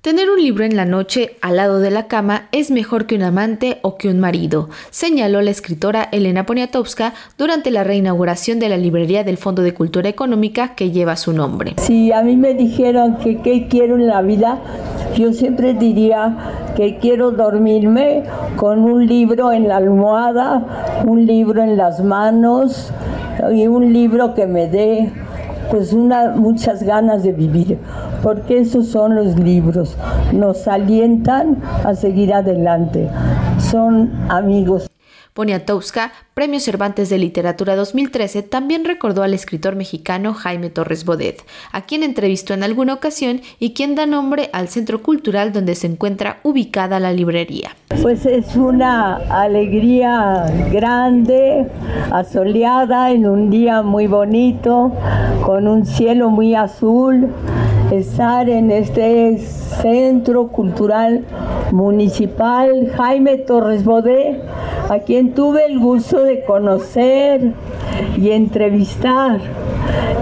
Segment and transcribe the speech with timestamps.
[0.00, 3.22] Tener un libro en la noche al lado de la cama es mejor que un
[3.24, 8.76] amante o que un marido, señaló la escritora Elena Poniatowska durante la reinauguración de la
[8.76, 11.74] librería del Fondo de Cultura Económica que lleva su nombre.
[11.78, 14.60] Si a mí me dijeran que qué quiero en la vida,
[15.16, 18.22] yo siempre diría que quiero dormirme
[18.54, 22.92] con un libro en la almohada, un libro en las manos
[23.52, 25.12] y un libro que me dé
[25.70, 27.78] pues una, muchas ganas de vivir,
[28.22, 29.96] porque esos son los libros,
[30.32, 33.08] nos alientan a seguir adelante,
[33.58, 34.88] son amigos.
[35.38, 41.82] Poniatowska, Premio Cervantes de Literatura 2013, también recordó al escritor mexicano Jaime Torres Bodet, a
[41.82, 46.38] quien entrevistó en alguna ocasión y quien da nombre al centro cultural donde se encuentra
[46.42, 47.76] ubicada la librería.
[48.02, 51.68] Pues es una alegría grande,
[52.10, 54.92] asoleada, en un día muy bonito,
[55.46, 57.28] con un cielo muy azul,
[57.92, 61.24] estar en este centro cultural
[61.70, 64.42] municipal Jaime Torres Bodet
[64.88, 67.52] a quien tuve el gusto de conocer
[68.16, 69.38] y entrevistar.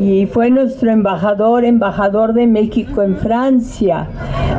[0.00, 4.08] Y fue nuestro embajador, embajador de México en Francia.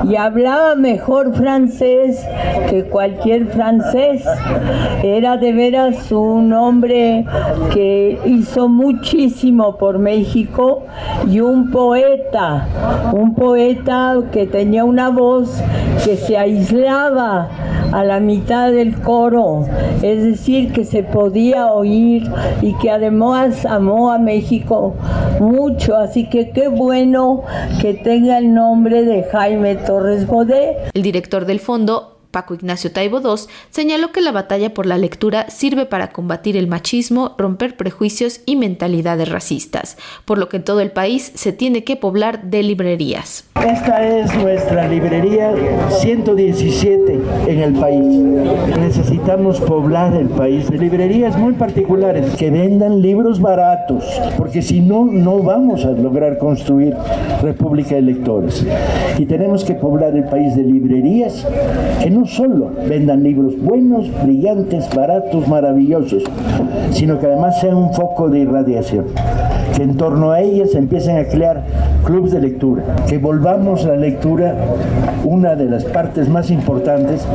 [0.07, 2.25] Y hablaba mejor francés
[2.69, 4.23] que cualquier francés.
[5.03, 7.25] Era de veras un hombre
[7.73, 10.85] que hizo muchísimo por México
[11.27, 12.67] y un poeta,
[13.13, 15.61] un poeta que tenía una voz
[16.03, 17.49] que se aislaba
[17.91, 19.65] a la mitad del coro,
[20.01, 22.29] es decir, que se podía oír
[22.61, 24.95] y que además amó a México
[25.39, 27.43] mucho, así que qué bueno
[27.81, 30.91] que tenga el nombre de Jaime Torres Bodet.
[30.93, 35.49] El director del fondo Paco Ignacio Taibo II, señaló que la batalla por la lectura
[35.49, 40.79] sirve para combatir el machismo, romper prejuicios y mentalidades racistas, por lo que en todo
[40.81, 43.45] el país se tiene que poblar de librerías.
[43.55, 45.53] Esta es nuestra librería
[45.89, 48.05] 117 en el país.
[48.79, 54.05] Necesitamos poblar el país de librerías muy particulares que vendan libros baratos,
[54.37, 56.95] porque si no, no vamos a lograr construir
[57.41, 58.65] República de Lectores.
[59.17, 61.45] Y tenemos que poblar el país de librerías
[62.01, 66.23] que no solo vendan libros buenos, brillantes, baratos, maravillosos,
[66.91, 69.05] sino que además sean un foco de irradiación.
[69.75, 71.63] Que en torno a ellas empiecen a crear
[72.03, 74.55] clubes de lectura, que volvamos la lectura
[75.23, 77.25] una de las partes más importantes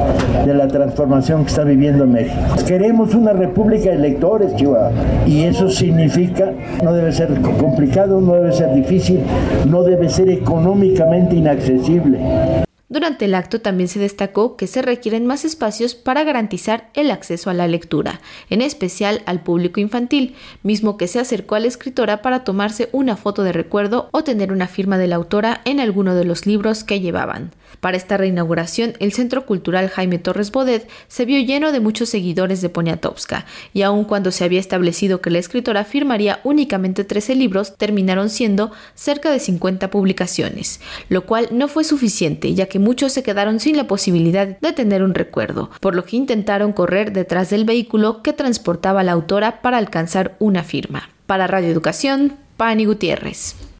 [0.45, 2.35] de la transformación que está viviendo México.
[2.67, 4.91] Queremos una república de lectores, Chihuahua,
[5.27, 6.53] y eso significa,
[6.83, 9.21] no debe ser complicado, no debe ser difícil,
[9.69, 12.64] no debe ser económicamente inaccesible.
[12.95, 17.51] Durante el acto también se destacó que se requieren más espacios para garantizar el acceso
[17.51, 22.23] a la lectura, en especial al público infantil, mismo que se acercó a la escritora
[22.23, 26.15] para tomarse una foto de recuerdo o tener una firma de la autora en alguno
[26.15, 27.51] de los libros que llevaban.
[27.81, 32.63] Para esta reinauguración, el Centro Cultural Jaime Torres Bodet se vio lleno de muchos seguidores
[32.63, 37.77] de Poniatowska, y aun cuando se había establecido que la escritora firmaría únicamente 13 libros,
[37.77, 43.23] terminaron siendo cerca de 50 publicaciones, lo cual no fue suficiente, ya que muchos se
[43.25, 47.65] quedaron sin la posibilidad de tener un recuerdo, por lo que intentaron correr detrás del
[47.65, 51.11] vehículo que transportaba a la autora para alcanzar una firma.
[51.27, 53.74] Para Radio Educación, Pani Gutiérrez.